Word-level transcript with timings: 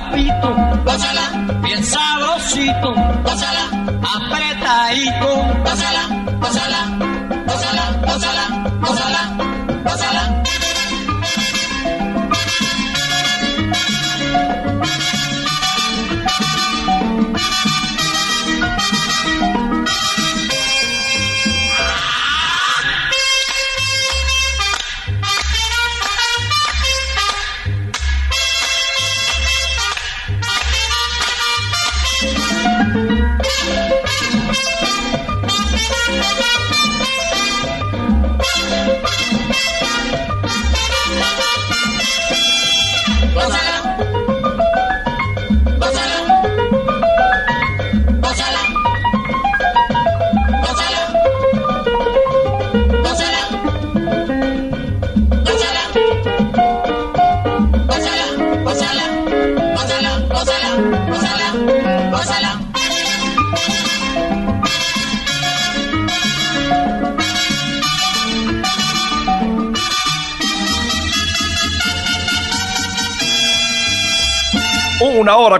papito, 0.00 0.48
gózala, 0.84 1.24
bien 1.62 1.82
sabrosito, 1.82 2.94
apretadito, 4.14 5.30
gózala, 5.64 6.02
gózala, 6.40 6.80
gózala, 7.46 7.84
gózala, 8.06 8.44
gózala. 8.80 9.20
Gózala. 9.84 10.15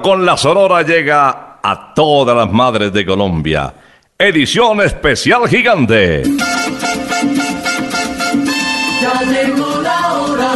Con 0.02 0.26
la 0.26 0.36
Sonora 0.36 0.82
llega 0.82 1.58
a 1.62 1.94
todas 1.94 2.36
las 2.36 2.52
madres 2.52 2.92
de 2.92 3.06
Colombia. 3.06 3.72
Edición 4.18 4.82
especial 4.82 5.48
gigante. 5.48 6.22
Ya 9.00 9.22
llegó 9.22 9.80
la 9.82 10.12
hora. 10.14 10.52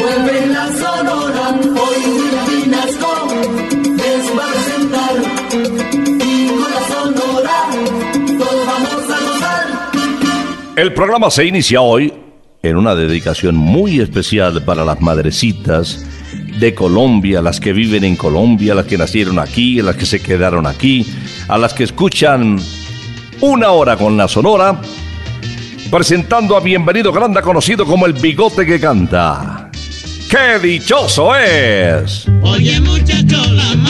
Vuelve 0.00 0.46
la 0.46 0.66
sonora. 0.68 1.60
Hoy 1.60 2.00
Vinasco 2.64 3.28
les 3.96 4.38
va 4.38 4.44
a 4.44 4.48
presentar. 4.50 5.14
Y 6.24 6.48
con 6.48 6.70
la 6.70 6.82
sonora 6.88 7.58
todos 8.38 8.66
vamos 8.66 9.04
a 9.04 9.18
gozar. 9.20 9.66
El 10.76 10.94
programa 10.94 11.30
se 11.30 11.44
inicia 11.44 11.80
hoy 11.82 12.12
en 12.62 12.76
una 12.76 12.94
dedicación 12.94 13.56
muy 13.56 14.00
especial 14.00 14.64
para 14.64 14.84
las 14.84 15.00
madrecitas 15.00 16.04
de 16.58 16.74
Colombia, 16.74 17.40
las 17.40 17.60
que 17.60 17.72
viven 17.72 18.04
en 18.04 18.16
Colombia, 18.16 18.74
las 18.74 18.86
que 18.86 18.98
nacieron 18.98 19.38
aquí, 19.38 19.80
las 19.80 19.96
que 19.96 20.06
se 20.06 20.20
quedaron 20.20 20.66
aquí, 20.66 21.06
a 21.48 21.56
las 21.58 21.72
que 21.72 21.84
escuchan 21.84 22.58
una 23.40 23.70
hora 23.70 23.96
con 23.96 24.16
la 24.16 24.26
Sonora, 24.26 24.80
presentando 25.90 26.56
a 26.56 26.60
Bienvenido 26.60 27.12
Granda, 27.12 27.42
conocido 27.42 27.86
como 27.86 28.06
el 28.06 28.12
bigote 28.12 28.66
que 28.66 28.80
canta. 28.80 29.70
¡Qué 30.28 30.58
dichoso 30.60 31.34
es! 31.34 32.26
Oye 32.42 32.80
la 32.80 33.87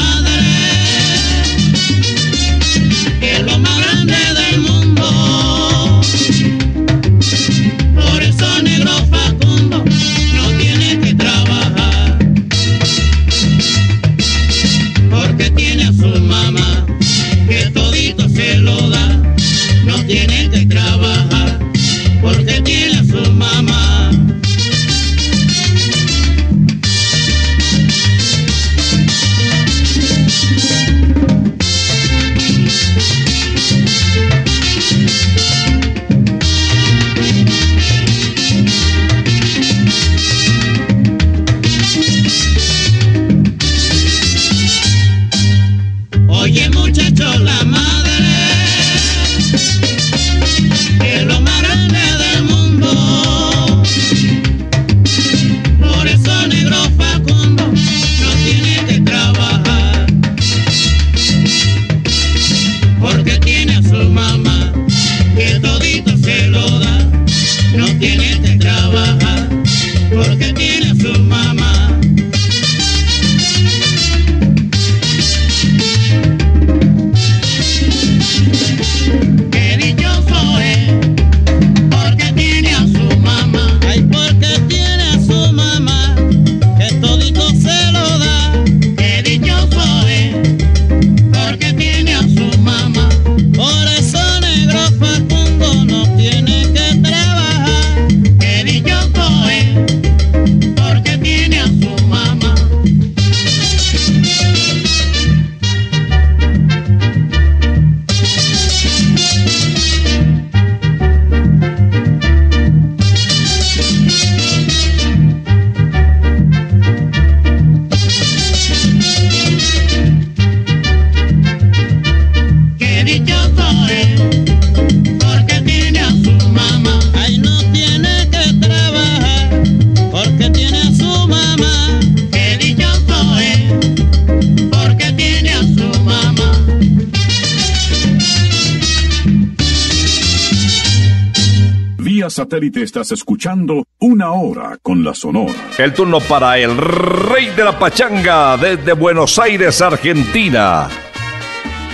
satélite 142.48 142.82
estás 142.82 143.12
escuchando 143.12 143.84
Una 143.98 144.32
Hora 144.32 144.78
con 144.80 145.04
la 145.04 145.12
Sonora. 145.12 145.52
El 145.76 145.92
turno 145.92 146.18
para 146.18 146.56
el 146.58 146.74
rey 146.78 147.50
de 147.54 147.62
la 147.62 147.78
pachanga 147.78 148.56
desde 148.56 148.94
Buenos 148.94 149.38
Aires, 149.38 149.82
Argentina. 149.82 150.88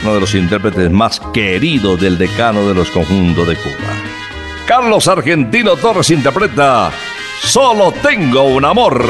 Uno 0.02 0.14
de 0.14 0.20
los 0.20 0.32
intérpretes 0.36 0.92
más 0.92 1.18
queridos 1.32 2.00
del 2.00 2.16
decano 2.16 2.68
de 2.68 2.74
los 2.74 2.88
conjuntos 2.90 3.48
de 3.48 3.56
Cuba. 3.56 3.94
Carlos 4.64 5.08
Argentino 5.08 5.74
Torres 5.76 6.10
interpreta 6.10 6.92
Solo 7.40 7.90
tengo 7.90 8.44
un 8.44 8.64
amor. 8.64 9.04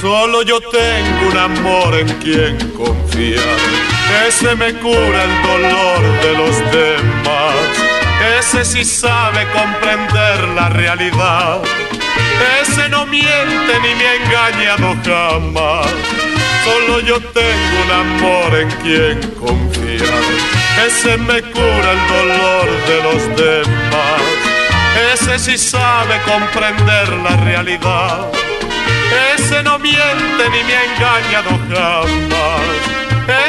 Solo 0.00 0.42
yo 0.42 0.58
tengo 0.58 1.32
un 1.32 1.36
amor 1.36 1.98
en 1.98 2.08
quien 2.18 2.56
confiar. 2.70 3.58
Ese 4.26 4.56
me 4.56 4.72
cura 4.72 5.24
el 5.24 5.42
dolor 5.42 6.22
de 6.22 6.38
los 6.38 6.72
demás. 6.72 7.91
Ese 8.22 8.64
sí 8.64 8.84
sabe 8.84 9.46
comprender 9.52 10.48
la 10.54 10.68
realidad. 10.68 11.60
Ese 12.60 12.88
no 12.88 13.04
miente 13.06 13.72
ni 13.82 13.94
me 13.94 14.06
ha 14.06 14.14
engañado 14.14 14.96
jamás. 15.04 15.86
Solo 16.64 17.00
yo 17.00 17.20
tengo 17.20 17.76
un 17.84 17.90
amor 17.90 18.54
en 18.54 18.70
quien 18.82 19.20
confiar. 19.32 20.22
Ese 20.86 21.16
me 21.18 21.42
cura 21.42 21.90
el 21.96 22.08
dolor 22.08 22.66
de 22.86 23.02
los 23.02 23.36
demás. 23.36 24.22
Ese 25.12 25.38
sí 25.38 25.58
sabe 25.58 26.20
comprender 26.24 27.08
la 27.08 27.36
realidad. 27.44 28.26
Ese 29.34 29.62
no 29.64 29.78
miente 29.78 30.48
ni 30.50 30.62
me 30.64 30.76
ha 30.76 30.84
engañado 30.94 31.50
jamás. 31.68 32.60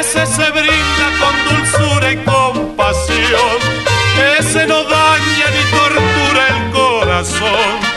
Ese 0.00 0.26
se 0.26 0.50
brinda 0.50 1.06
con 1.20 1.34
dulzura 1.48 2.12
y 2.12 2.16
compasión. 2.18 3.93
Ese 4.38 4.66
no 4.66 4.84
daña 4.84 5.46
ni 5.54 5.64
tortura 5.76 6.48
el 6.48 6.70
corazón. 6.72 7.94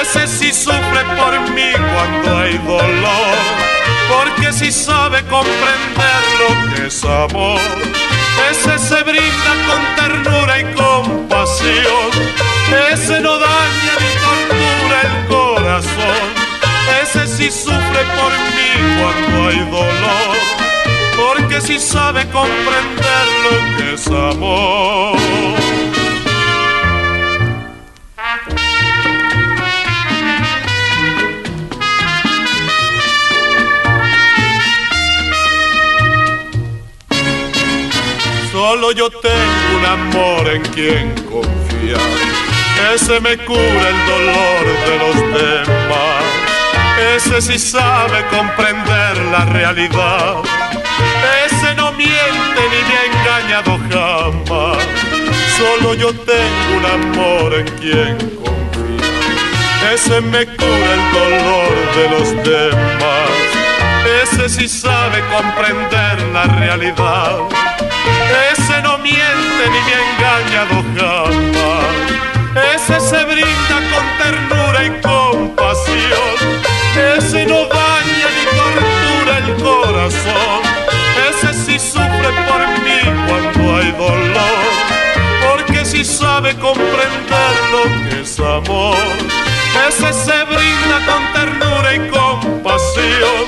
Ese 0.00 0.26
sí 0.26 0.52
sufre 0.52 1.02
por 1.16 1.40
mí 1.50 1.72
cuando 1.94 2.38
hay 2.38 2.58
dolor. 2.58 3.36
Porque 4.08 4.52
sí 4.52 4.72
sabe 4.72 5.22
comprender 5.24 6.22
lo 6.40 6.74
que 6.74 6.86
es 6.86 7.04
amor. 7.04 7.60
Ese 8.50 8.78
se 8.78 9.02
brinda 9.02 9.52
con 9.66 9.96
ternura 9.96 10.60
y 10.60 10.64
compasión. 10.74 12.10
Ese 12.92 13.20
no 13.20 13.38
daña 13.38 13.94
ni 14.00 14.12
tortura 14.24 15.00
el 15.02 15.26
corazón. 15.26 16.48
Ese 17.02 17.26
sí 17.26 17.50
sufre 17.50 18.02
por 18.16 18.32
mí 18.56 18.98
cuando 18.98 19.48
hay 19.48 19.58
dolor. 19.70 20.67
Porque 21.18 21.60
sí 21.60 21.78
sabe 21.78 22.24
comprender 22.30 23.26
lo 23.44 23.76
que 23.76 23.94
es 23.94 24.06
amor. 24.06 25.18
Solo 38.52 38.92
yo 38.92 39.10
tengo 39.10 39.78
un 39.78 39.84
amor 39.84 40.48
en 40.48 40.62
quien 40.72 41.14
confiar. 41.30 42.00
Ese 42.94 43.20
me 43.20 43.36
cura 43.38 43.58
el 43.60 44.06
dolor 44.06 44.64
de 44.86 44.98
los 44.98 45.16
demás. 45.42 46.24
Ese 47.16 47.40
sí 47.40 47.58
sabe 47.58 48.24
comprender 48.30 49.16
la 49.32 49.44
realidad. 49.46 50.57
Ese 51.46 51.74
no 51.74 51.92
miente 51.92 52.60
ni 52.72 52.80
me 52.88 52.94
ha 52.96 53.04
engañado 53.12 53.78
jamás. 53.90 54.78
Solo 55.56 55.94
yo 55.94 56.12
tengo 56.12 56.76
un 56.76 56.86
amor 56.86 57.54
en 57.54 57.66
quien 57.78 58.16
confiar. 58.36 59.92
Ese 59.92 60.20
me 60.20 60.46
cura 60.46 60.90
el 60.98 61.12
dolor 61.12 61.74
de 61.96 62.04
los 62.10 62.28
demás. 62.44 63.58
Ese 64.22 64.48
sí 64.48 64.68
sabe 64.68 65.22
comprender 65.30 66.22
la 66.32 66.44
realidad. 66.44 67.38
Ese 68.52 68.82
no 68.82 68.98
miente 68.98 69.62
ni 69.72 69.80
me 69.86 69.94
ha 69.94 70.00
engañado 70.10 70.76
jamás. 70.96 72.18
Ese 72.74 73.00
se 73.00 73.24
brinda 73.24 73.76
con 73.92 74.04
ternura 74.18 74.84
y 74.84 74.90
compasión. 75.00 76.36
Ese 77.16 77.46
no 77.46 77.66
daña 77.66 78.28
ni 78.34 78.44
tortura 78.58 79.38
el 79.38 79.62
corazón. 79.62 80.67
Por 82.48 82.62
mí 82.84 83.00
cuando 83.26 83.76
hay 83.76 83.92
dolor. 83.92 84.68
Porque 85.48 85.84
sí 85.84 86.04
sabe 86.04 86.54
comprender 86.56 87.52
lo 87.72 88.10
que 88.10 88.22
es 88.22 88.38
amor. 88.38 88.96
Ese 89.88 90.12
se 90.12 90.44
brinda 90.44 90.96
con 91.06 91.32
ternura 91.32 91.94
y 91.94 92.08
compasión. 92.08 93.44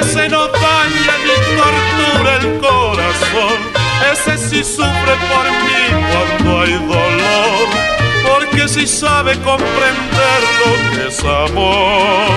Ese 0.00 0.28
no 0.28 0.46
daña 0.48 1.14
ni 1.26 1.36
tortura 1.56 2.36
el 2.36 2.58
corazón. 2.58 3.58
Ese 4.12 4.38
sí 4.38 4.64
sufre 4.64 5.14
por 5.30 5.46
mí 5.64 5.82
cuando 6.10 6.60
hay 6.62 6.72
dolor. 6.72 7.68
Porque 8.24 8.68
sí 8.68 8.86
sabe 8.86 9.38
comprender 9.40 10.40
lo 10.60 10.96
que 10.96 11.08
es 11.08 11.20
amor. 11.24 12.30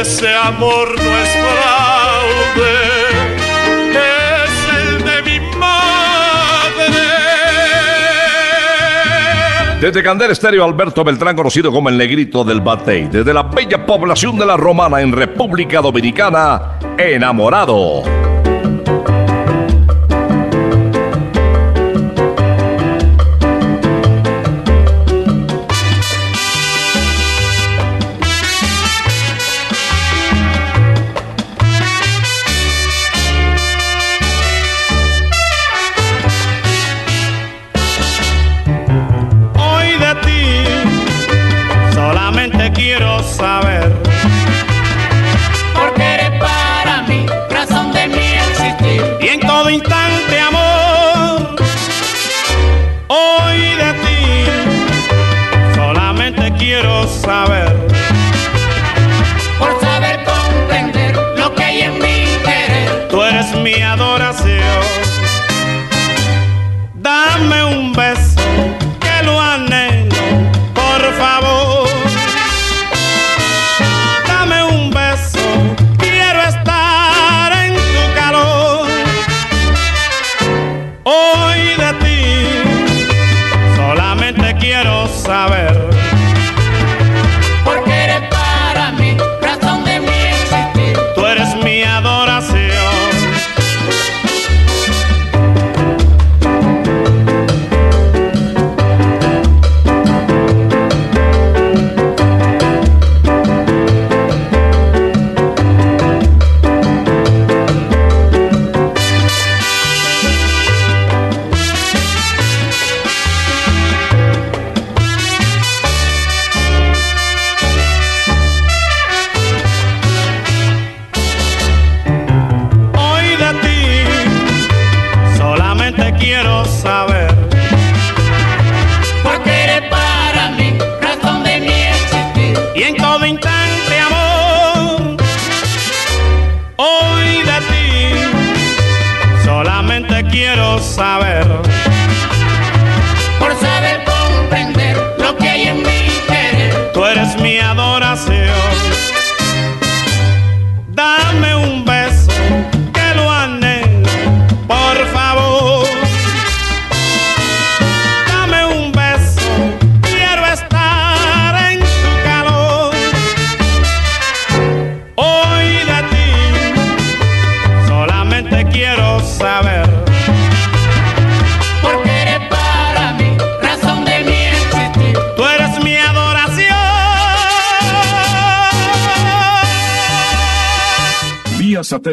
Ese 0.00 0.34
amor 0.34 0.88
no 1.00 1.18
es 1.18 1.30
fraude. 1.30 3.09
Desde 9.80 10.02
Candel 10.02 10.30
Estéreo, 10.30 10.62
Alberto 10.62 11.02
Beltrán, 11.02 11.34
conocido 11.34 11.72
como 11.72 11.88
el 11.88 11.96
negrito 11.96 12.44
del 12.44 12.60
Batey. 12.60 13.08
Desde 13.08 13.32
la 13.32 13.44
bella 13.44 13.86
población 13.86 14.36
de 14.36 14.44
La 14.44 14.58
Romana 14.58 15.00
en 15.00 15.10
República 15.10 15.80
Dominicana, 15.80 16.78
enamorado. 16.98 18.29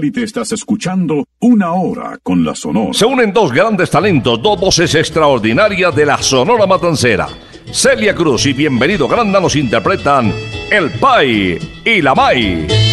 Satélite 0.07 0.23
estás 0.23 0.51
escuchando 0.51 1.25
Una 1.39 1.73
Hora 1.73 2.17
con 2.23 2.43
la 2.43 2.55
Sonora. 2.55 2.93
Se 2.93 3.05
unen 3.05 3.33
dos 3.33 3.51
grandes 3.51 3.89
talentos, 3.89 4.41
dos 4.41 4.59
voces 4.59 4.95
extraordinarias 4.95 5.95
de 5.95 6.05
la 6.05 6.17
Sonora 6.21 6.65
Matancera. 6.65 7.27
Celia 7.71 8.15
Cruz 8.15 8.45
y 8.45 8.53
Bienvenido 8.53 9.07
Granda 9.07 9.39
nos 9.39 9.55
interpretan 9.55 10.33
El 10.69 10.91
Pai 10.91 11.59
y 11.83 12.01
la 12.01 12.15
Mai. 12.15 12.86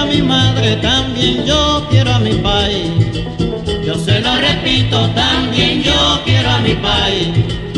A 0.00 0.06
mi 0.06 0.22
madre, 0.22 0.76
también 0.76 1.44
yo 1.44 1.86
quiero 1.90 2.14
a 2.14 2.18
mi 2.18 2.34
país. 2.34 2.90
Yo 3.84 3.94
se 3.94 4.20
lo 4.20 4.34
repito, 4.36 5.10
también 5.10 5.82
yo 5.82 6.20
quiero 6.24 6.50
a 6.50 6.58
mi 6.60 6.74
país. 6.74 7.69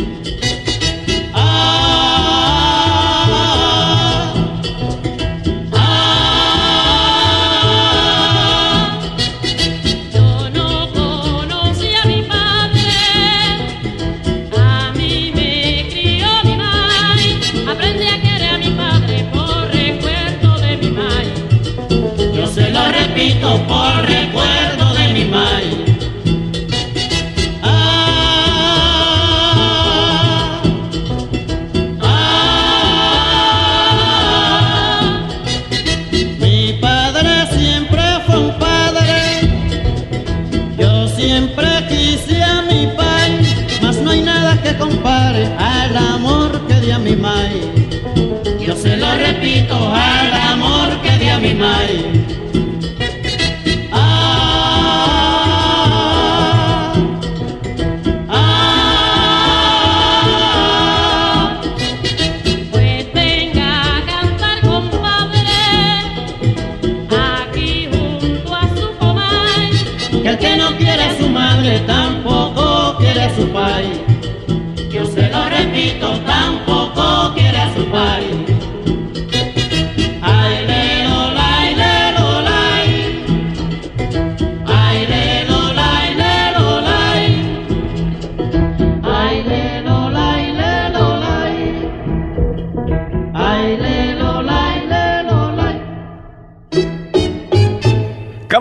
Repito 49.72 49.94
al 49.94 50.34
amor 50.52 51.00
que 51.02 51.18
di 51.18 51.28
a 51.28 51.38
mi 51.38 51.54
madre. 51.54 52.11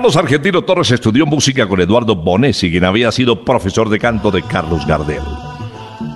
Carlos 0.02 0.18
Argentino 0.18 0.64
Torres 0.64 0.90
estudió 0.90 1.28
música 1.28 1.68
con 1.68 1.80
Eduardo 1.80 2.16
Bonesi, 2.16 2.72
quien 2.72 2.86
había 2.86 3.12
sido 3.12 3.46
profesor 3.46 3.88
de 3.88 4.00
canto 4.00 4.32
de 4.32 4.42
Carlos 4.42 4.84
Gardel. 4.88 5.22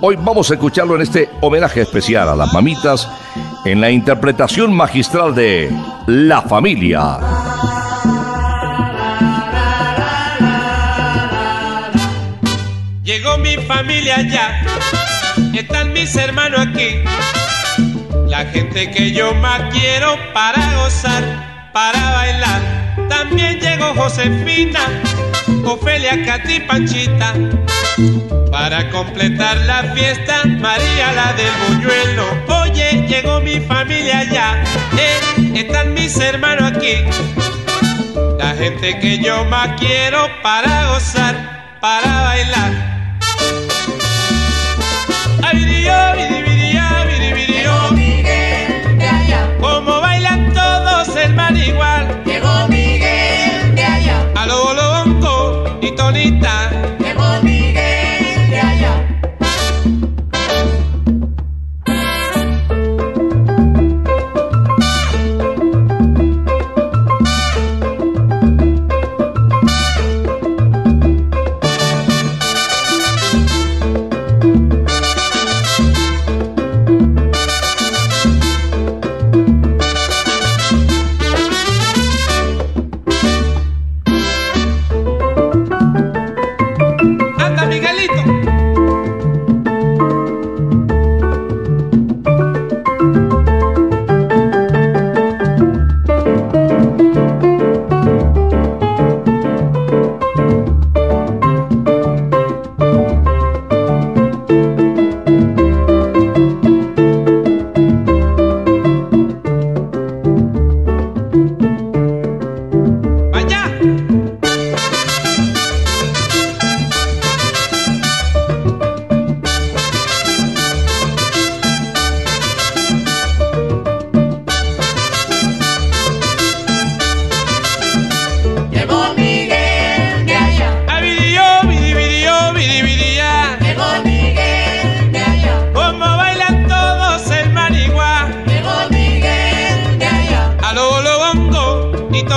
Hoy 0.00 0.16
vamos 0.16 0.50
a 0.50 0.54
escucharlo 0.54 0.96
en 0.96 1.02
este 1.02 1.28
homenaje 1.40 1.82
especial 1.82 2.28
a 2.28 2.34
las 2.34 2.52
mamitas 2.52 3.08
en 3.64 3.80
la 3.80 3.88
interpretación 3.88 4.74
magistral 4.74 5.36
de 5.36 5.70
La 6.08 6.42
Familia. 6.42 7.20
Llegó 13.04 13.38
mi 13.38 13.54
familia 13.68 14.20
ya, 14.22 14.66
están 15.54 15.92
mis 15.92 16.16
hermanos 16.16 16.58
aquí. 16.58 17.04
La 18.26 18.46
gente 18.46 18.90
que 18.90 19.12
yo 19.12 19.32
más 19.34 19.72
quiero 19.72 20.16
para 20.34 20.82
gozar, 20.82 21.70
para 21.72 22.10
bailar. 22.16 22.85
También 23.08 23.60
llegó 23.60 23.94
Josefina, 23.94 24.80
Ofelia, 25.64 26.24
Katy, 26.24 26.60
Panchita. 26.60 27.34
Para 28.50 28.90
completar 28.90 29.56
la 29.58 29.82
fiesta, 29.94 30.42
María 30.44 31.12
la 31.12 31.32
del 31.34 31.52
buñuelo. 31.68 32.24
Oye, 32.62 33.06
llegó 33.06 33.40
mi 33.40 33.60
familia 33.60 34.24
ya, 34.24 34.64
eh, 34.98 35.52
están 35.54 35.94
mis 35.94 36.16
hermanos 36.18 36.72
aquí. 36.72 37.04
La 38.38 38.54
gente 38.54 38.98
que 38.98 39.18
yo 39.18 39.44
más 39.44 39.78
quiero 39.78 40.28
para 40.42 40.88
gozar, 40.88 41.78
para 41.80 42.22
bailar. 42.22 42.72
Ay, 45.42 45.64
vidió, 45.64 46.35
aproveitar. 56.26 56.55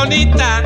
bonita. 0.10 0.64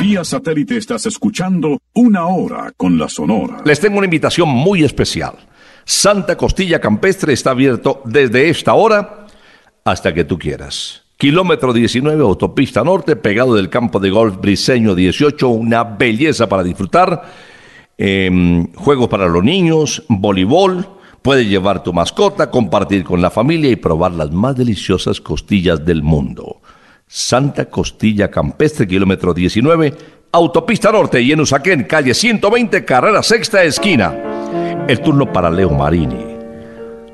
Vía 0.00 0.24
satélite 0.24 0.76
estás 0.76 1.06
escuchando 1.06 1.78
una 1.94 2.26
hora 2.26 2.72
con 2.76 2.98
la 2.98 3.08
Sonora. 3.08 3.62
Les 3.64 3.78
tengo 3.78 3.98
una 3.98 4.06
invitación 4.06 4.48
muy 4.48 4.82
especial. 4.82 5.53
Santa 5.84 6.36
Costilla 6.36 6.80
Campestre 6.80 7.32
está 7.32 7.50
abierto 7.50 8.02
desde 8.04 8.48
esta 8.48 8.74
hora 8.74 9.26
hasta 9.84 10.14
que 10.14 10.24
tú 10.24 10.38
quieras. 10.38 11.02
Kilómetro 11.16 11.72
19, 11.72 12.22
autopista 12.22 12.82
norte, 12.82 13.16
pegado 13.16 13.54
del 13.54 13.70
campo 13.70 14.00
de 14.00 14.10
golf 14.10 14.36
Briseño 14.40 14.94
18, 14.94 15.48
una 15.48 15.84
belleza 15.84 16.48
para 16.48 16.64
disfrutar. 16.64 17.22
Em, 17.96 18.72
juegos 18.74 19.08
para 19.08 19.28
los 19.28 19.44
niños, 19.44 20.02
voleibol, 20.08 20.88
puedes 21.22 21.46
llevar 21.46 21.82
tu 21.82 21.92
mascota, 21.92 22.50
compartir 22.50 23.04
con 23.04 23.22
la 23.22 23.30
familia 23.30 23.70
y 23.70 23.76
probar 23.76 24.12
las 24.12 24.32
más 24.32 24.56
deliciosas 24.56 25.20
costillas 25.20 25.84
del 25.84 26.02
mundo. 26.02 26.60
Santa 27.06 27.66
Costilla 27.66 28.30
Campestre, 28.30 28.88
kilómetro 28.88 29.32
19, 29.32 29.94
autopista 30.32 30.90
norte 30.90 31.22
y 31.22 31.30
en 31.30 31.40
Usaquén, 31.40 31.84
calle 31.84 32.12
120, 32.12 32.84
carrera 32.84 33.22
sexta 33.22 33.62
esquina. 33.62 34.33
El 34.86 35.00
turno 35.00 35.32
para 35.32 35.50
Leo 35.50 35.70
Marini. 35.70 36.34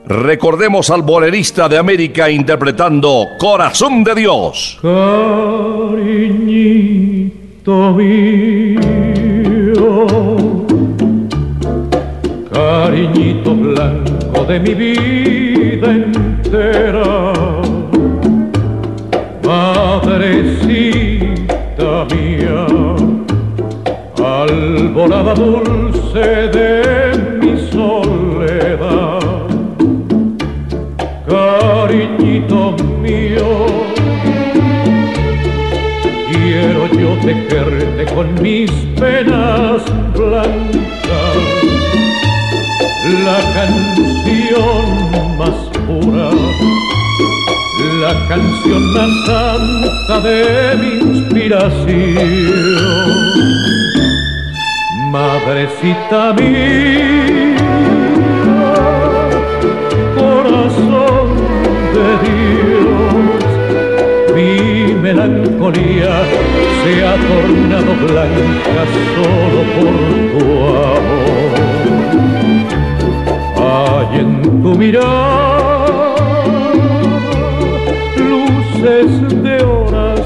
Recordemos 0.07 0.91
al 0.91 1.03
bolerista 1.03 1.69
de 1.69 1.79
América 1.79 2.29
interpretando 2.29 3.27
Corazón 3.39 4.03
de 4.03 4.15
Dios. 4.17 4.77
Cariñito 4.83 6.03
mío, 7.93 8.81
cariñito 12.53 13.55
blanco 13.55 14.45
de 14.49 14.59
mi 14.59 14.75
vida 14.75 15.93
entera, 15.93 17.33
madrecita 19.45 20.75
mía, 22.11 22.67
alborada 24.19 25.35
dulce 25.35 26.19
de 26.19 27.10
yo 37.51 37.65
tejerte 37.65 38.05
con 38.15 38.43
mis 38.43 38.71
penas 38.99 39.83
blancas, 40.15 41.37
la 43.25 43.41
canción 43.55 44.87
más 45.39 45.57
pura, 45.87 46.31
la 48.01 48.15
canción 48.29 48.83
más 48.93 49.11
santa 49.27 50.21
de 50.21 50.77
mi 50.77 50.91
inspiración. 51.19 51.81
Madrecita 55.11 56.33
mía, 56.35 57.50
melancolía 65.29 66.23
se 66.83 66.93
ha 67.05 67.15
tornado 67.15 67.93
blanca 68.07 68.83
solo 69.15 69.61
por 69.75 69.95
tu 70.33 70.45
amor. 70.97 71.53
Hay 73.57 74.21
en 74.21 74.31
tu 74.63 74.71
mirada 74.77 76.15
luces 78.17 79.11
de 79.43 79.57
oración 79.63 80.21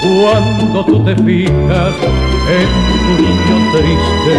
cuando 0.00 0.78
tú 0.86 1.04
te 1.04 1.14
fijas 1.16 1.94
en 2.58 2.68
tu 3.04 3.12
niño 3.22 3.56
triste, 3.72 4.36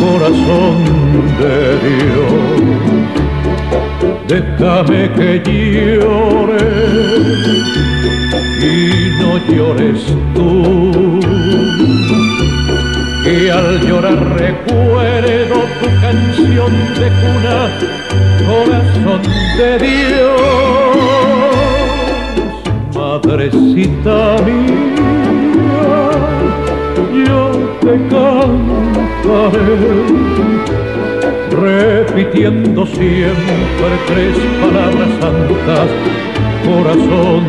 corazón 0.00 0.76
de 1.40 1.56
Dios. 1.88 3.25
Déjame 4.28 5.12
que 5.12 5.38
llore 5.46 6.66
y 8.60 8.64
no 9.20 9.38
llores 9.46 10.02
tú, 10.34 11.20
que 13.22 13.52
al 13.52 13.80
llorar 13.86 14.18
recuerdo 14.36 15.56
tu 15.80 15.86
canción 16.00 16.72
de 16.98 17.08
cuna, 17.20 17.58
corazón 18.48 19.22
de 19.58 19.70
Dios. 19.78 20.40
Madrecita 22.96 24.18
mía, 24.44 26.00
yo 27.26 27.40
te 27.80 27.94
cantaré, 28.10 29.86
repitiendo 31.60 32.86
siempre 32.86 33.90
tres 34.06 34.36
palabras 34.60 35.08
santas, 35.20 35.88
corazón 36.64 37.44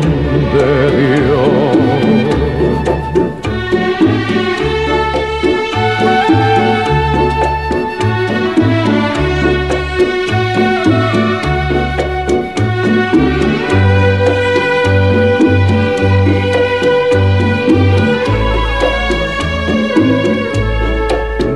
de 0.54 0.68
Dios. 0.98 2.18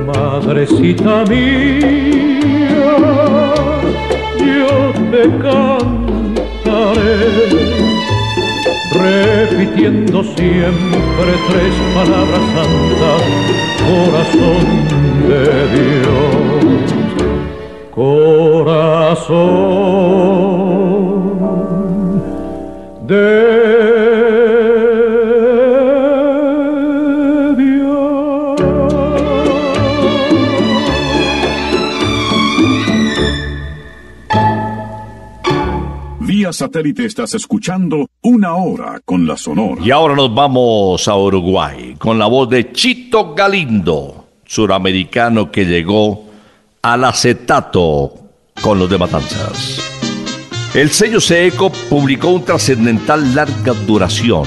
Madrecita 0.05 1.25
mía, 1.25 2.12
te 5.13 5.29
cantaré, 5.43 7.13
repitiendo 8.91 10.23
siempre 10.23 11.31
tres 11.49 11.73
palabras 11.93 12.43
santas, 12.55 13.21
corazón 13.85 14.65
de 15.29 15.45
Dios, 15.75 16.33
corazón 17.91 18.73
de 23.05 23.62
satélite 36.73 37.05
estás 37.05 37.35
escuchando 37.35 38.09
Una 38.23 38.55
Hora 38.55 38.99
con 39.05 39.27
la 39.27 39.37
Sonora. 39.37 39.79
Y 39.83 39.91
ahora 39.91 40.15
nos 40.15 40.33
vamos 40.33 41.07
a 41.07 41.15
Uruguay 41.15 41.95
con 41.99 42.17
la 42.17 42.25
voz 42.25 42.49
de 42.49 42.71
Chito 42.71 43.35
Galindo, 43.35 44.25
suramericano 44.43 45.51
que 45.51 45.65
llegó 45.65 46.25
al 46.81 47.03
acetato 47.03 48.15
con 48.59 48.79
los 48.79 48.89
de 48.89 48.97
Matanzas. 48.97 49.83
El 50.73 50.89
sello 50.89 51.21
Seeco 51.21 51.71
publicó 51.91 52.29
un 52.29 52.43
trascendental 52.43 53.35
larga 53.35 53.73
duración. 53.85 54.45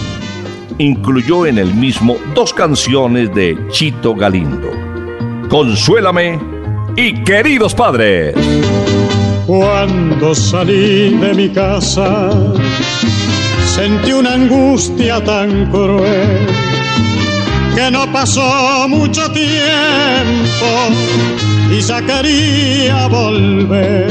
Incluyó 0.78 1.46
en 1.46 1.58
el 1.58 1.72
mismo 1.74 2.16
dos 2.34 2.52
canciones 2.52 3.32
de 3.36 3.56
Chito 3.70 4.16
Galindo. 4.16 4.72
Consuélame 5.48 6.40
y 6.96 7.22
Queridos 7.22 7.72
Padres. 7.72 8.34
Cuando 9.46 10.34
salí 10.34 11.10
de 11.10 11.32
mi 11.32 11.48
casa, 11.50 12.30
sentí 13.64 14.12
una 14.12 14.34
angustia 14.34 15.22
tan 15.22 15.70
cruel 15.70 16.48
que 17.76 17.88
no 17.92 18.10
pasó 18.12 18.88
mucho 18.88 19.30
tiempo 19.30 20.68
y 21.70 21.80
ya 21.80 22.02
quería 22.02 23.06
volver. 23.06 24.10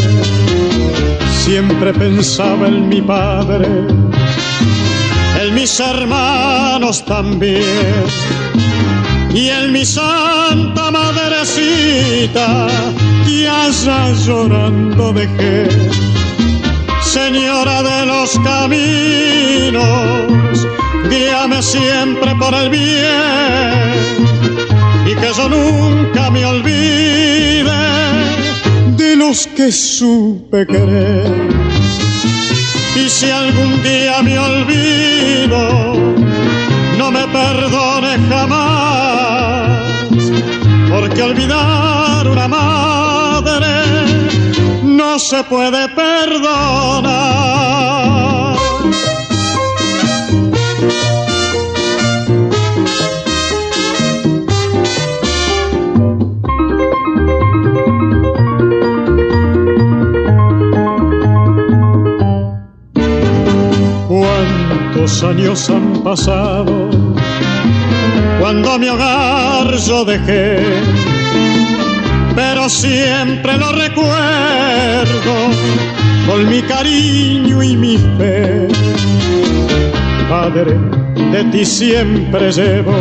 Siempre 1.44 1.94
pensaba 1.94 2.68
en 2.68 2.88
mi 2.88 3.02
padre, 3.02 3.68
en 5.42 5.54
mis 5.54 5.78
hermanos 5.82 7.04
también 7.04 8.06
y 9.34 9.50
en 9.50 9.74
mi 9.74 9.84
santa 9.84 10.92
madrecita 10.92 12.68
que 13.36 13.48
allá 13.48 14.12
llorando 14.26 15.14
dejé. 15.14 15.68
Señora 17.02 17.84
de 17.84 18.06
los 18.06 18.30
caminos, 18.40 19.82
guíame 21.10 21.62
siempre 21.62 22.32
por 22.42 22.54
el 22.54 22.70
bien 22.70 23.94
y 25.10 25.16
que 25.22 25.30
yo 25.38 25.50
nunca 25.50 26.30
me 26.32 26.46
olvide 26.46 27.82
de 29.02 29.16
los 29.16 29.48
que 29.48 29.72
supe 29.72 30.66
querer. 30.66 31.50
Y 32.96 33.10
si 33.10 33.30
algún 33.30 33.84
día 33.84 34.22
me 34.24 34.40
olvido, 34.40 35.62
no 36.98 37.12
me 37.12 37.26
perdone 37.40 38.12
jamás, 38.30 39.82
porque 40.90 41.22
olvidar 41.22 41.85
se 45.36 45.44
puede 45.46 45.90
perdonar. 45.90 47.36
Cuántos 64.08 65.24
años 65.24 65.70
han 65.70 66.02
pasado 66.04 66.90
cuando 68.40 68.80
mi 68.80 68.88
hogar 68.88 69.76
yo 69.88 70.06
dejé, 70.06 70.64
siempre 72.70 73.58
lo 73.58 73.72
recuerdo 73.72 75.34
con 76.28 76.50
mi 76.50 76.62
cariño 76.64 77.62
y 77.62 77.78
mi 77.78 77.98
fe. 78.18 78.68
Padre, 80.30 80.78
de 81.32 81.44
ti 81.46 81.66
siempre 81.66 82.52
llevo 82.52 82.96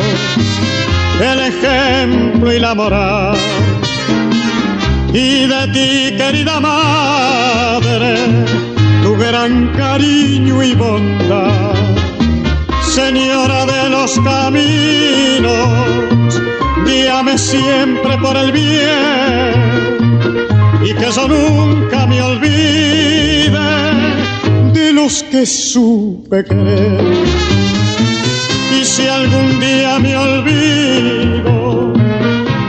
el 1.20 1.40
ejemplo 1.40 2.53
y 2.53 2.59
la 2.59 2.74
moral. 2.74 3.37
Y 5.12 5.46
de 5.46 5.68
ti, 5.72 6.16
querida 6.16 6.61
madre, 6.61 8.16
tu 9.03 9.16
gran 9.16 9.68
cariño 9.77 10.62
y 10.62 10.74
bondad. 10.74 11.74
Señora 12.83 13.64
de 13.66 13.88
los 13.90 14.18
caminos, 14.20 15.68
guíame 16.85 17.38
siempre 17.38 18.18
por 18.18 18.37
el 18.37 18.53
bien 18.53 19.53
que 20.98 21.11
yo 21.11 21.28
nunca 21.28 22.07
me 22.07 22.22
olvide 22.22 23.68
de 24.72 24.92
los 24.92 25.22
que 25.24 25.46
supe 25.46 26.44
querer. 26.44 27.00
Y 28.78 28.85
si 28.85 29.07
algún 29.07 29.61
día 29.61 29.98
me 29.98 30.16
olvido, 30.16 31.92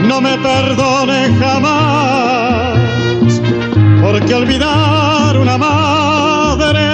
no 0.08 0.20
me 0.20 0.36
perdone 0.38 1.36
jamás, 1.40 2.78
porque 4.02 4.34
olvidar 4.34 5.38
una 5.38 5.58
madre 5.58 6.86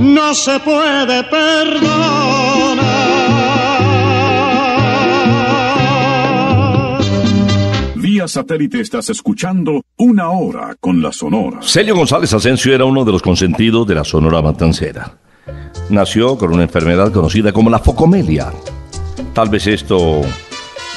no 0.00 0.34
se 0.34 0.58
puede 0.60 1.22
perdonar. 1.24 2.58
Satélite 8.28 8.80
estás 8.80 9.10
escuchando 9.10 9.82
Una 9.96 10.30
Hora 10.30 10.76
con 10.78 11.02
la 11.02 11.12
Sonora. 11.12 11.60
Celio 11.62 11.96
González 11.96 12.32
Asensio 12.32 12.74
era 12.74 12.84
uno 12.84 13.04
de 13.04 13.12
los 13.12 13.22
consentidos 13.22 13.86
de 13.86 13.94
la 13.94 14.04
Sonora 14.04 14.42
Matancera. 14.42 15.18
Nació 15.90 16.36
con 16.36 16.52
una 16.52 16.64
enfermedad 16.64 17.12
conocida 17.12 17.52
como 17.52 17.70
la 17.70 17.78
focomelia. 17.78 18.52
Tal 19.32 19.48
vez 19.48 19.66
esto 19.66 20.20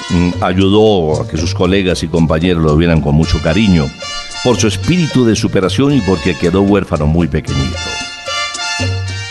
mm, 0.10 0.44
ayudó 0.44 1.22
a 1.22 1.28
que 1.28 1.38
sus 1.38 1.54
colegas 1.54 2.04
y 2.04 2.08
compañeros 2.08 2.64
lo 2.64 2.76
vieran 2.76 3.02
con 3.02 3.16
mucho 3.16 3.42
cariño 3.42 3.86
por 4.44 4.58
su 4.58 4.68
espíritu 4.68 5.26
de 5.26 5.36
superación 5.36 5.94
y 5.94 6.02
porque 6.02 6.36
quedó 6.36 6.62
huérfano 6.62 7.08
muy 7.08 7.28
pequeñito. 7.28 7.78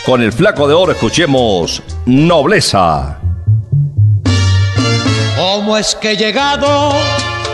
Con 0.05 0.21
el 0.21 0.33
flaco 0.33 0.67
de 0.67 0.73
oro 0.73 0.93
escuchemos 0.93 1.83
Nobleza. 2.05 3.19
¿Cómo 5.37 5.77
es 5.77 5.95
que 5.95 6.11
he 6.11 6.17
llegado 6.17 6.93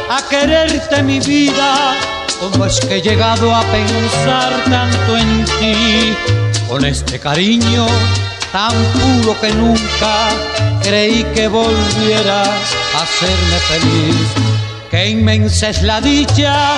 a 0.10 0.22
quererte 0.30 1.04
mi 1.04 1.20
vida? 1.20 1.96
¿Cómo 2.40 2.66
es 2.66 2.80
que 2.80 2.98
he 2.98 3.02
llegado 3.02 3.54
a 3.54 3.62
pensar 3.64 4.54
tanto 4.66 5.18
en 5.18 5.46
ti? 5.46 6.16
Con 6.68 6.86
este 6.86 7.20
cariño 7.20 7.88
tan 8.52 8.74
puro 8.94 9.40
que 9.40 9.50
nunca 9.54 10.30
creí 10.82 11.24
que 11.36 11.48
volvieras 11.48 12.48
a 12.96 13.04
hacerme 13.04 13.58
feliz. 13.68 14.28
Qué 14.90 15.10
inmensa 15.10 15.70
es 15.70 15.82
la 15.82 16.00
dicha 16.00 16.76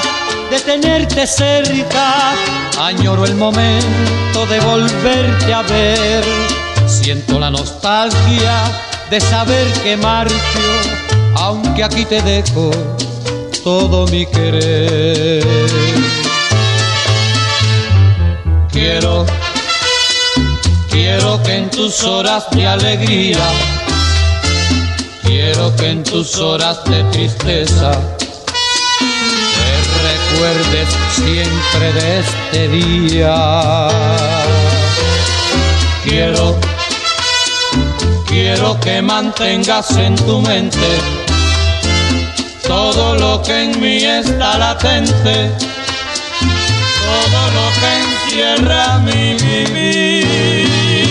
de 0.50 0.60
tenerte 0.62 1.28
cerca. 1.28 2.34
Añoro 2.80 3.26
el 3.26 3.36
momento 3.36 4.46
de 4.48 4.60
volverte 4.62 5.54
a 5.54 5.62
ver. 5.64 6.24
Siento 6.88 7.40
la 7.40 7.52
nostalgia 7.52 8.64
de 9.12 9.20
saber 9.20 9.68
que 9.84 9.98
marcho, 9.98 10.36
aunque 11.36 11.84
aquí 11.84 12.06
te 12.06 12.22
dejo 12.22 12.72
todo 13.70 14.08
mi 14.08 14.26
querer. 14.26 15.46
Quiero, 18.72 19.28
quiero 20.90 21.44
que 21.44 21.54
en 21.58 21.70
tus 21.70 22.04
horas 22.04 22.46
de 22.50 22.66
alegría, 22.66 23.48
quiero 25.24 25.76
que 25.76 25.88
en 25.92 26.04
tus 26.04 26.38
horas 26.38 26.84
de 26.86 27.04
tristeza 27.16 27.92
te 29.58 29.72
recuerdes 30.12 30.90
siempre 31.22 31.94
de 31.94 32.20
este 32.22 32.68
día. 32.70 33.90
Quiero, 36.04 36.56
quiero 38.28 38.80
que 38.80 39.00
mantengas 39.04 39.92
en 39.92 40.16
tu 40.16 40.42
mente 40.42 41.29
todo 42.70 43.16
lo 43.16 43.42
que 43.42 43.64
en 43.64 43.82
mí 43.82 44.06
está 44.06 44.60
latente, 44.60 45.52
todo 47.04 47.42
lo 47.58 47.66
que 47.80 47.90
encierra 48.06 49.00
mi 49.00 49.34
vivir, 49.34 51.09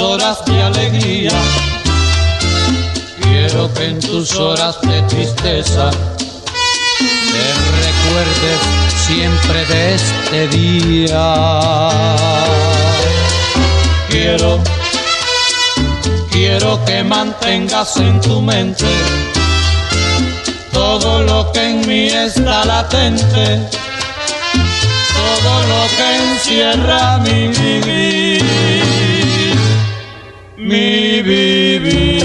horas 0.00 0.44
de 0.44 0.62
alegría, 0.62 1.32
quiero 3.20 3.72
que 3.74 3.86
en 3.86 4.00
tus 4.00 4.34
horas 4.36 4.80
de 4.82 5.02
tristeza 5.02 5.90
te 7.00 7.46
recuerdes 7.86 8.60
siempre 9.06 9.64
de 9.66 9.94
este 9.94 10.48
día. 10.48 12.16
Quiero, 14.08 14.60
quiero 16.30 16.84
que 16.84 17.04
mantengas 17.04 17.96
en 17.96 18.20
tu 18.20 18.40
mente 18.40 18.86
todo 20.72 21.22
lo 21.22 21.52
que 21.52 21.62
en 21.70 21.86
mí 21.86 22.06
está 22.08 22.64
latente 22.64 23.68
todo 25.18 25.62
lo 25.72 25.82
que 25.96 26.08
encierra 26.32 27.18
mi 27.18 27.48
vivir, 27.48 29.07
mi. 30.68 32.18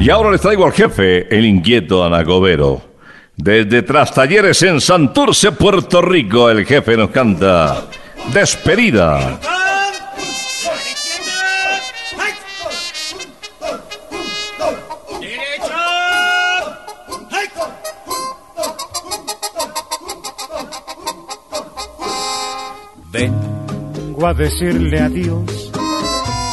Y 0.00 0.08
ahora 0.08 0.30
les 0.30 0.40
traigo 0.40 0.64
al 0.64 0.72
jefe, 0.72 1.26
el 1.36 1.44
inquieto 1.44 2.02
Anacobero. 2.02 2.80
Desde 3.36 3.82
Trastalleres 3.82 4.62
en 4.62 4.80
Santurce, 4.80 5.52
Puerto 5.52 6.00
Rico, 6.00 6.48
el 6.50 6.64
jefe 6.64 6.96
nos 6.96 7.10
canta 7.10 7.84
Despedida. 8.32 9.38
A 24.30 24.34
decirle 24.34 25.00
adiós 25.00 25.72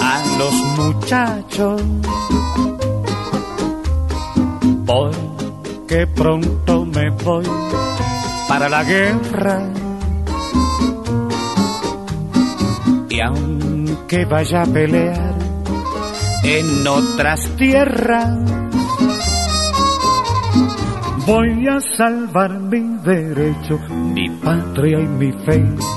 a 0.02 0.24
los 0.40 0.54
muchachos. 0.80 1.82
Porque 4.86 6.08
pronto 6.08 6.86
me 6.86 7.10
voy 7.24 7.46
para 8.48 8.68
la 8.68 8.84
guerra. 8.84 9.62
Y 13.10 13.20
aunque 13.22 14.26
vaya 14.26 14.64
a 14.64 14.66
pelear 14.66 15.36
en 16.44 16.88
otras 16.88 17.42
tierras, 17.58 18.40
voy 21.28 21.68
a 21.68 21.80
salvar 21.96 22.60
mi 22.60 22.98
derecho, 23.04 23.78
mi 23.90 24.30
patria 24.30 25.00
y 25.00 25.08
mi 25.08 25.32
fe. 25.46 25.97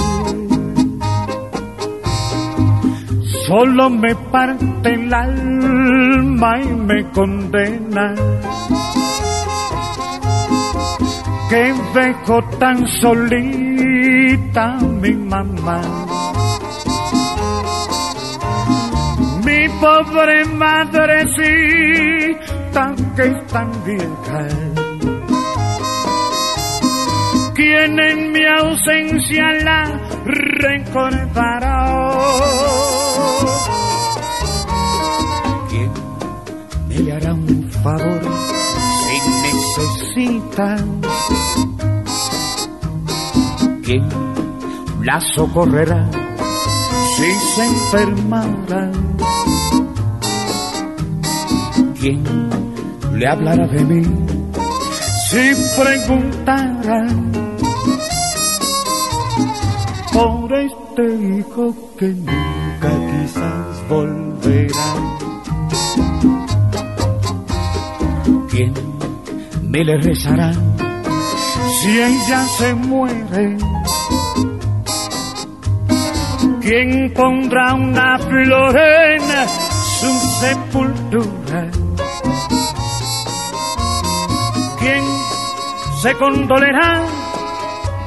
Solo 3.51 3.89
me 3.89 4.15
parte 4.15 4.93
el 4.93 5.13
alma 5.13 6.57
y 6.61 6.67
me 6.67 7.03
condena. 7.11 8.15
Que 11.49 11.73
dejo 11.93 12.41
tan 12.59 12.87
solita 12.87 14.77
mi 15.01 15.11
mamá. 15.11 15.81
Mi 19.43 19.67
pobre 19.81 20.45
madrecita 20.45 21.25
que 23.17 23.23
es 23.23 23.47
tan 23.47 23.69
vieja. 23.83 24.47
Quien 27.53 27.99
en 27.99 28.31
mi 28.31 28.45
ausencia 28.45 29.51
la 29.65 29.99
recordará. 30.23 31.81
Favor 37.83 38.21
si 39.01 39.15
necesita? 39.45 40.77
¿Quién 43.83 44.07
la 45.03 45.19
socorrerá 45.35 46.09
si 47.15 47.33
se 47.55 47.65
enfermara? 47.65 48.91
¿Quién 51.99 52.23
le 53.13 53.27
hablará 53.27 53.67
de 53.67 53.85
mí 53.85 54.03
si 55.29 55.53
preguntara? 55.79 57.05
por 60.13 60.53
este 60.53 61.03
hijo 61.37 61.73
que 61.97 62.07
nunca 62.07 62.89
quizás 63.11 63.89
volverá. 63.89 65.10
¿Quién 68.51 68.73
me 69.63 69.83
le 69.83 69.97
rezará 69.97 70.51
si 71.79 72.01
ella 72.01 72.45
se 72.57 72.73
muere? 72.75 73.57
¿Quién 76.61 77.13
pondrá 77.13 77.73
una 77.73 78.19
flor 78.19 78.77
en 78.77 79.21
su 79.99 80.11
sepultura? 80.41 81.71
¿Quién 84.79 85.03
se 86.01 86.13
condolerá? 86.15 87.21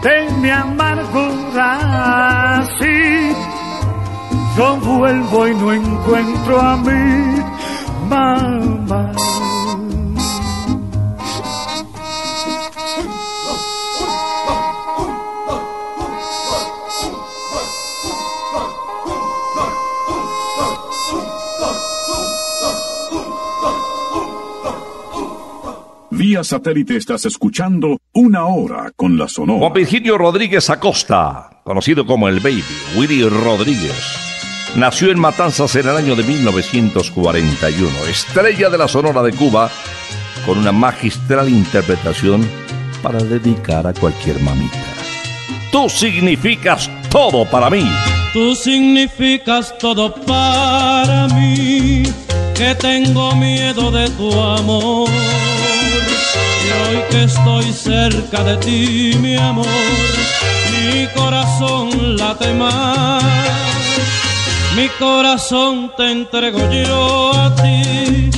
de 0.05 0.31
mi 0.41 0.51
amargura. 0.51 1.71
Si 2.79 3.33
yo 4.57 4.77
vuelvo 4.77 5.49
y 5.49 5.55
no 5.55 5.73
encuentro 5.73 6.61
a 6.61 6.77
mi 6.77 7.41
mamá. 8.09 9.24
Vía 26.35 26.43
satélite 26.43 26.97
estás 26.97 27.27
escuchando 27.27 28.01
Una 28.13 28.47
Hora 28.47 28.91
con 28.97 29.17
la 29.17 29.29
Sonora. 29.29 29.61
Juan 29.61 29.73
Virgilio 29.73 30.19
Rodríguez 30.19 30.69
Acosta, 30.69 31.61
conocido 31.63 32.05
como 32.05 32.29
el 32.29 32.41
Baby, 32.41 32.65
Willy 32.97 33.29
Rodríguez. 33.29 33.95
Nació 34.75 35.13
en 35.13 35.21
Matanzas 35.21 35.77
en 35.77 35.87
el 35.87 35.97
año 35.97 36.17
de 36.17 36.25
1941, 36.25 37.89
estrella 38.11 38.69
de 38.69 38.79
la 38.79 38.89
Sonora 38.89 39.23
de 39.23 39.33
Cuba, 39.33 39.71
con 40.45 40.59
una 40.59 40.73
magistral 40.73 41.49
interpretación 41.49 42.45
para 43.01 43.21
dedicar 43.21 43.87
a 43.87 43.95
cualquier 43.95 44.41
mamita. 44.41 44.83
Tú 45.71 45.89
significas 45.89 46.91
todo 47.11 47.49
para 47.49 47.71
mí. 47.71 47.89
Tú 48.33 48.57
significas 48.57 49.79
todo 49.79 50.13
para 50.13 51.29
mí, 51.29 52.03
que 52.57 52.75
tengo 52.75 53.37
miedo 53.37 53.93
de 53.93 54.11
tu 54.11 54.33
amor. 54.33 55.09
Y 56.65 56.71
hoy 56.73 57.03
que 57.11 57.25
estoy 57.25 57.73
cerca 57.73 58.43
de 58.43 58.57
ti, 58.59 59.19
mi 59.21 59.37
amor, 59.37 59.67
mi 60.73 61.07
corazón 61.09 62.17
late 62.17 62.53
más. 62.55 63.23
Mi 64.77 64.89
corazón 64.99 65.93
te 65.97 66.11
entrego 66.11 66.59
yo 66.71 67.33
a 67.33 67.55
ti. 67.55 68.31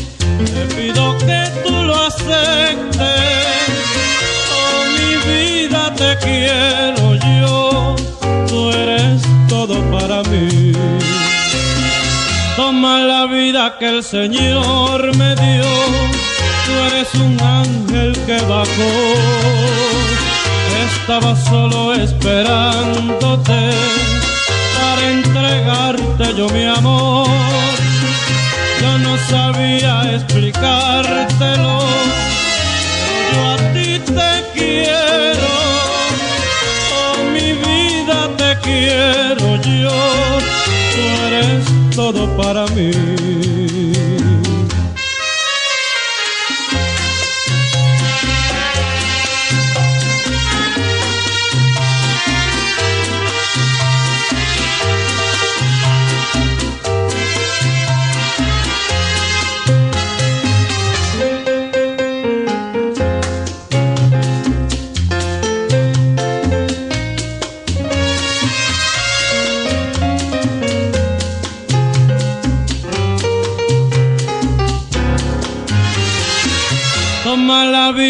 Te 0.54 0.74
pido 0.74 1.16
que 1.18 1.44
tú 1.64 1.72
lo 1.72 1.94
aceptes. 1.94 3.00
Oh, 4.54 4.84
mi 4.96 5.10
vida 5.32 5.94
te 5.94 6.18
quiero 6.18 7.14
yo. 7.14 7.96
Tú 8.48 8.70
eres 8.70 9.22
todo 9.48 9.80
para 9.90 10.22
mí. 10.24 10.72
Toma 12.54 12.98
la 12.98 13.26
vida 13.26 13.76
que 13.78 13.88
el 13.88 14.02
Señor 14.04 15.16
me 15.16 15.34
dio. 15.36 16.25
Tú 16.66 16.72
eres 16.72 17.14
un 17.14 17.40
ángel 17.40 18.12
que 18.26 18.38
bajó. 18.42 18.92
Estaba 20.90 21.36
solo 21.36 21.94
esperándote 21.94 23.70
para 24.76 25.10
entregarte 25.10 26.34
yo 26.36 26.48
mi 26.48 26.64
amor. 26.64 27.28
Yo 28.82 28.98
no 28.98 29.16
sabía 29.30 30.12
explicártelo. 30.12 31.78
Yo 33.32 33.38
a 33.52 33.56
ti 33.72 34.00
te 34.00 34.32
quiero. 34.54 35.52
Oh, 36.98 37.30
mi 37.32 37.52
vida 37.52 38.28
te 38.36 38.58
quiero 38.66 39.62
yo. 39.62 39.96
Tú 40.94 41.02
eres 41.28 41.94
todo 41.94 42.26
para 42.36 42.66
mí. 42.74 43.55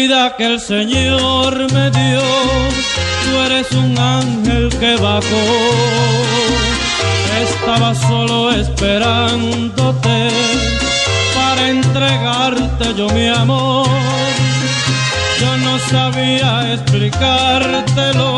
Vida 0.07 0.35
que 0.37 0.45
el 0.45 0.59
Señor 0.59 1.53
me 1.73 1.91
dio. 1.91 2.21
tú 3.23 3.31
eres 3.45 3.69
un 3.71 3.97
ángel 3.99 4.69
que 4.79 4.95
bajó. 4.95 5.45
Estaba 7.45 7.93
solo 7.93 8.51
esperándote 8.51 10.17
para 11.35 11.69
entregarte 11.69 12.85
yo 12.95 13.09
mi 13.09 13.27
amor. 13.27 13.87
Yo 15.41 15.57
no 15.57 15.77
sabía 15.91 16.73
explicártelo, 16.73 18.29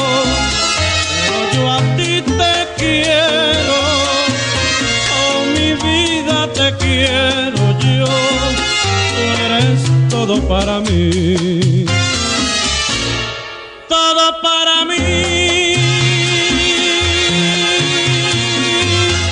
pero 1.19 1.37
yo 1.53 1.71
a 1.71 1.79
ti 1.97 2.23
te 2.39 2.55
quiero. 2.79 3.77
Oh, 5.17 5.39
mi 5.55 5.69
vida 5.87 6.37
te 6.57 6.67
quiero 6.83 7.61
yo. 7.85 8.05
Tú 9.15 9.21
eres 9.45 9.88
para 10.37 10.79
mí. 10.81 11.85
Todo 13.87 14.41
para 14.41 14.85
mí. 14.85 15.75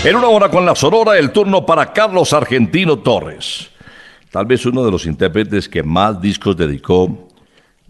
En 0.03 0.15
una 0.15 0.27
hora 0.27 0.49
con 0.49 0.65
la 0.65 0.73
Sonora, 0.73 1.17
el 1.17 1.31
turno 1.31 1.65
para 1.65 1.93
Carlos 1.93 2.33
Argentino 2.33 2.97
Torres. 2.99 3.69
Tal 4.31 4.45
vez 4.45 4.65
uno 4.65 4.83
de 4.83 4.91
los 4.91 5.05
intérpretes 5.05 5.69
que 5.69 5.83
más 5.83 6.19
discos 6.19 6.57
dedicó 6.57 7.27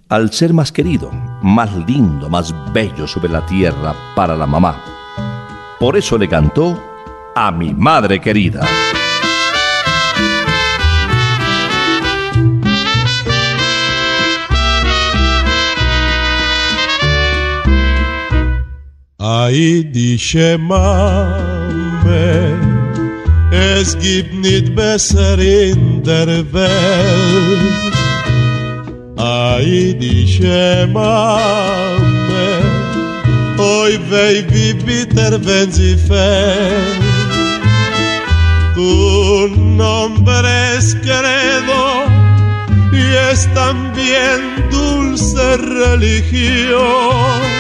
al 0.10 0.32
ser 0.32 0.54
más 0.54 0.72
querido, 0.72 1.12
más 1.42 1.74
lindo, 1.88 2.30
más 2.30 2.54
bello 2.74 3.08
sobre 3.08 3.30
la 3.30 3.46
tierra 3.46 3.96
para 4.16 4.36
la 4.36 4.48
mamá. 4.48 4.84
Por 5.80 5.96
eso 5.96 6.18
le 6.18 6.28
cantó 6.28 6.82
a 7.36 7.52
mi 7.52 7.74
madre 7.74 8.20
querida. 8.20 8.66
Ai 19.20 19.84
die 19.84 20.20
Mame, 20.60 21.34
es 23.52 23.98
gibt 23.98 24.32
nicht 24.36 24.76
besser 24.76 25.40
in 25.40 26.04
der 26.04 26.46
Welt. 26.54 27.96
Ai 29.18 29.96
die 30.00 30.40
Mame, 30.94 32.62
oi 33.58 33.98
wei 34.08 34.46
wie 34.52 34.74
bitter 34.86 35.44
wenn 35.44 35.72
sie 35.72 35.98
fällt. 35.98 37.02
Tu 38.76 39.48
nombre 39.58 40.78
es 40.78 40.94
credo 40.94 42.06
y 42.92 43.16
es 43.32 43.52
también 43.56 44.70
dulce 44.70 45.58
religión. 45.58 47.57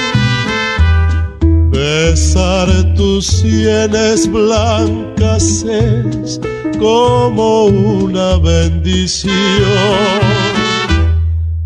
Besar 1.88 2.68
tus 2.96 3.26
sienes 3.26 4.30
blancas 4.30 5.64
es 5.64 6.42
como 6.78 7.68
una 7.68 8.36
bendición. 8.38 9.32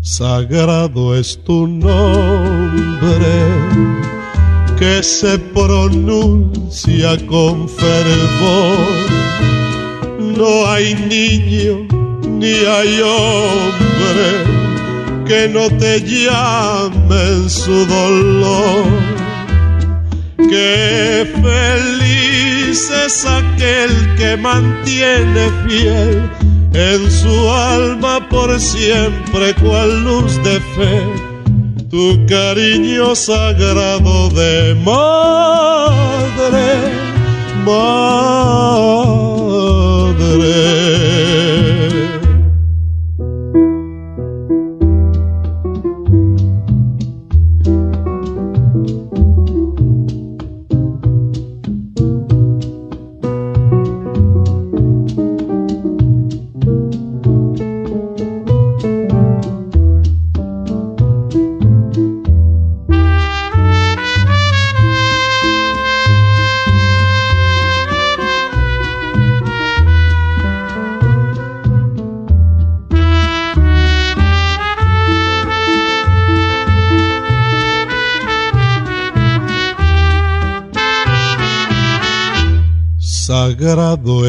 Sagrado 0.00 1.16
es 1.16 1.42
tu 1.42 1.66
nombre 1.66 3.34
que 4.78 5.02
se 5.02 5.38
pronuncia 5.38 7.16
con 7.26 7.68
fervor. 7.68 9.10
No 10.38 10.70
hay 10.70 10.94
niño 10.94 11.88
ni 12.28 12.54
hay 12.74 13.00
hombre 13.00 14.30
que 15.26 15.48
no 15.48 15.68
te 15.78 16.00
llame 16.00 17.22
en 17.34 17.50
su 17.50 17.86
dolor. 17.86 19.21
Qué 20.52 21.32
feliz 21.40 22.90
es 23.06 23.24
aquel 23.24 23.90
que 24.18 24.36
mantiene 24.36 25.50
fiel 25.66 26.30
en 26.74 27.10
su 27.10 27.48
alma 27.48 28.28
por 28.28 28.60
siempre 28.60 29.54
cual 29.54 30.04
luz 30.04 30.36
de 30.42 30.60
fe 30.76 31.00
tu 31.88 32.26
cariño 32.26 33.14
sagrado 33.14 34.28
de 34.28 34.74
madre, 34.84 36.12
madre. 37.64 38.12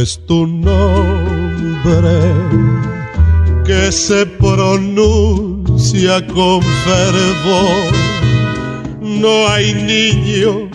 Es 0.03 0.19
tu 0.25 0.45
nombre 0.45 2.19
que 3.65 3.89
se 3.89 4.25
pronuncia 4.25 6.15
con 6.27 6.61
fervor. 6.85 7.93
No 8.99 9.47
hay 9.47 9.73
niño 9.73 10.69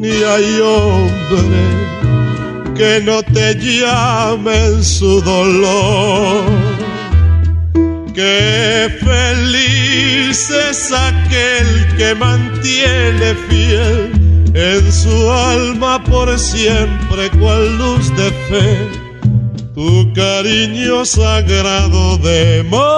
ni 0.00 0.22
hay 0.32 0.60
hombre 0.60 1.64
que 2.76 3.00
no 3.04 3.20
te 3.24 3.56
llame 3.56 4.66
en 4.66 4.84
su 4.84 5.20
dolor. 5.22 6.44
Qué 8.14 8.96
feliz 9.00 10.50
es 10.50 10.92
aquel 10.92 11.68
que 11.96 12.14
mantiene 12.14 13.34
fiel 13.48 14.17
en 14.54 14.92
su 14.92 15.30
alma 15.30 16.02
por 16.04 16.38
siempre 16.38 17.30
cual 17.38 17.78
luz 17.78 18.14
de 18.16 18.30
fe 18.48 19.08
tu 19.78 20.12
cariño 20.12 21.04
sagrado 21.04 22.18
de 22.18 22.64
madre, 22.64 22.88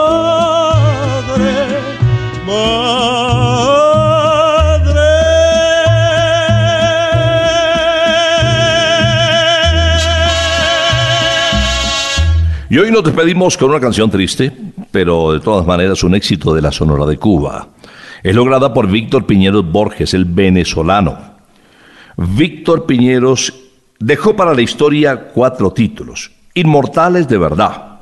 Y 12.71 12.79
hoy 12.79 12.91
nos 12.91 13.05
despedimos 13.05 13.59
con 13.59 13.69
una 13.71 13.81
canción 13.81 14.11
triste, 14.11 14.53
pero 14.91 15.33
de 15.33 15.41
todas 15.41 15.67
maneras 15.67 16.03
un 16.03 16.15
éxito 16.15 16.55
de 16.55 16.63
la 16.63 16.73
Sonora 16.73 17.05
de 17.05 17.19
Cuba. 17.19 17.69
Es 18.23 18.35
lograda 18.35 18.73
por 18.73 18.87
Víctor 18.87 19.27
Piñeros 19.27 19.71
Borges, 19.71 20.15
el 20.15 20.25
venezolano. 20.25 21.30
Víctor 22.23 22.85
Piñeros 22.85 23.55
dejó 23.99 24.37
para 24.37 24.53
la 24.53 24.61
historia 24.61 25.29
cuatro 25.33 25.73
títulos, 25.73 26.31
inmortales 26.53 27.27
de 27.27 27.39
verdad. 27.39 28.01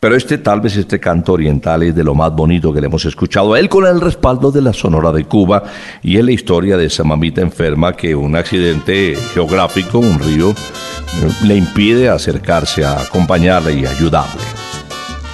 Pero 0.00 0.16
este 0.16 0.38
tal 0.38 0.60
vez 0.60 0.76
este 0.76 0.98
canto 0.98 1.34
oriental 1.34 1.84
es 1.84 1.94
de 1.94 2.02
lo 2.02 2.16
más 2.16 2.32
bonito 2.32 2.72
que 2.72 2.80
le 2.80 2.88
hemos 2.88 3.04
escuchado 3.04 3.54
a 3.54 3.60
él 3.60 3.68
con 3.68 3.86
el 3.86 4.00
respaldo 4.00 4.50
de 4.50 4.60
la 4.60 4.72
Sonora 4.72 5.12
de 5.12 5.24
Cuba 5.24 5.62
y 6.02 6.16
es 6.16 6.24
la 6.24 6.32
historia 6.32 6.76
de 6.76 6.86
esa 6.86 7.04
mamita 7.04 7.42
enferma 7.42 7.92
que 7.92 8.12
un 8.12 8.34
accidente 8.34 9.16
geográfico, 9.34 10.00
un 10.00 10.18
río, 10.18 10.52
le 11.44 11.54
impide 11.54 12.08
acercarse 12.08 12.84
a 12.84 13.00
acompañarle 13.00 13.74
y 13.74 13.86
ayudarle. 13.86 14.42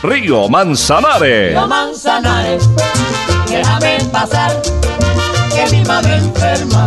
Río 0.02 0.46
Manzanares. 0.50 1.52
Río 1.52 1.66
Manzanares, 1.66 2.68
déjame 3.48 3.96
pasar, 4.12 4.52
que 5.54 5.74
mi 5.74 5.82
madre 5.86 6.16
enferma 6.16 6.86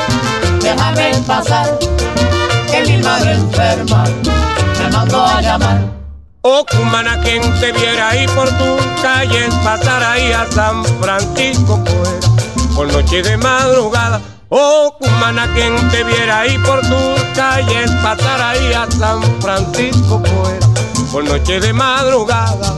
déjame 0.75 1.11
pasar, 1.27 1.79
que 2.71 2.81
mi 2.87 2.97
madre 3.03 3.33
enferma 3.33 4.03
me 4.79 4.89
mandó 4.89 5.25
a 5.25 5.41
llamar. 5.41 5.81
Oh, 6.43 6.65
cumana, 6.65 7.19
quien 7.21 7.41
te 7.59 7.71
viera 7.71 8.09
ahí 8.09 8.25
por 8.27 8.47
tu 8.49 8.77
calle, 9.01 9.47
pasar 9.63 10.03
ahí 10.03 10.31
a 10.31 10.45
San 10.51 10.83
Francisco 11.01 11.79
fuera, 11.85 12.75
por 12.75 12.91
noche 12.91 13.21
de 13.21 13.37
madrugada. 13.37 14.21
Oh, 14.49 14.95
cumana, 14.99 15.47
quien 15.53 15.75
te 15.91 16.03
viera 16.03 16.39
ahí 16.41 16.57
por 16.59 16.81
tu 16.81 17.35
calle, 17.35 17.85
pasar 18.01 18.41
ahí 18.41 18.73
a 18.73 18.89
San 18.89 19.21
Francisco 19.41 20.21
fuera, 20.23 20.67
por 21.11 21.23
noche 21.23 21.59
de 21.59 21.73
madrugada. 21.73 22.77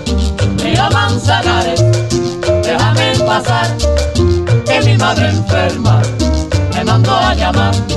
Madre 5.01 5.29
enferma 5.29 5.99
me 6.75 6.83
mandó 6.83 7.11
a 7.11 7.33
llamar. 7.33 7.90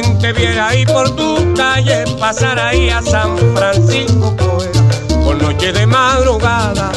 Quien 0.00 0.18
te 0.18 0.32
viera 0.32 0.68
ahí 0.68 0.84
por 0.84 1.14
tu 1.14 1.54
calle, 1.54 2.04
pasar 2.18 2.58
ahí 2.58 2.88
a 2.88 3.00
San 3.00 3.36
Francisco 3.54 4.34
fuera, 4.38 5.24
por 5.24 5.40
noche 5.40 5.72
de 5.72 5.86
madrugada. 5.86 6.90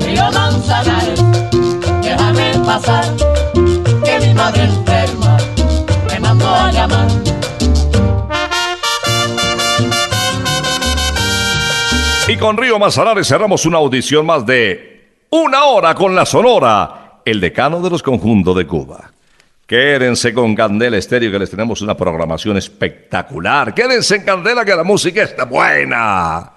Río 0.00 0.32
Manzanares, 0.32 1.22
déjame 2.02 2.58
pasar, 2.66 3.04
que 4.04 4.20
mi 4.26 4.34
madre 4.34 4.64
enferma 4.64 5.36
me 6.08 6.18
mandó 6.18 6.48
a 6.48 6.72
llamar. 6.72 7.08
Y 12.26 12.36
con 12.36 12.56
Río 12.56 12.78
Manzanares 12.80 13.28
cerramos 13.28 13.64
una 13.64 13.78
audición 13.78 14.26
más 14.26 14.44
de 14.44 15.20
una 15.30 15.66
hora 15.66 15.94
con 15.94 16.16
la 16.16 16.26
Sonora, 16.26 17.20
el 17.24 17.40
decano 17.40 17.80
de 17.80 17.90
los 17.90 18.02
conjuntos 18.02 18.56
de 18.56 18.66
Cuba. 18.66 19.12
Quédense 19.74 20.32
con 20.32 20.54
Candela 20.54 20.98
Estéreo 20.98 21.32
que 21.32 21.38
les 21.40 21.50
tenemos 21.50 21.82
una 21.82 21.96
programación 21.96 22.56
espectacular. 22.56 23.74
Quédense 23.74 24.14
en 24.14 24.22
Candela 24.22 24.64
que 24.64 24.72
la 24.72 24.84
música 24.84 25.24
está 25.24 25.46
buena. 25.46 26.52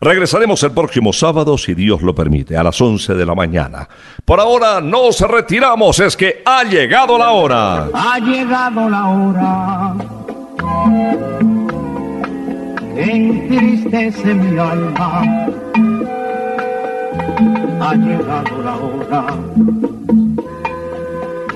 Regresaremos 0.00 0.60
el 0.64 0.72
próximo 0.72 1.12
sábado, 1.12 1.56
si 1.58 1.74
Dios 1.74 2.02
lo 2.02 2.12
permite, 2.12 2.56
a 2.56 2.64
las 2.64 2.80
11 2.80 3.14
de 3.14 3.24
la 3.24 3.36
mañana. 3.36 3.88
Por 4.24 4.40
ahora 4.40 4.80
nos 4.80 5.20
retiramos, 5.20 6.00
es 6.00 6.16
que 6.16 6.42
ha 6.44 6.64
llegado 6.64 7.16
la 7.16 7.30
hora. 7.30 7.88
Ha 7.94 8.18
llegado 8.18 8.88
la 8.90 9.06
hora 9.10 9.94
entristece 12.96 14.34
mi 14.34 14.58
alma. 14.58 15.22
Ha 17.80 17.94
llegado 17.94 18.62
la 18.64 18.74
hora 18.74 19.36